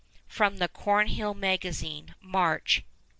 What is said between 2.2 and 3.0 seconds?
March 1868.)